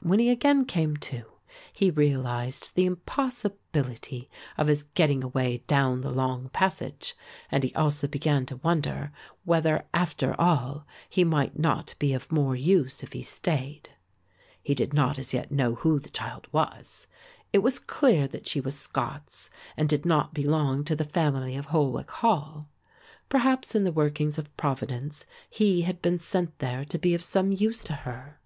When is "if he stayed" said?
13.02-13.90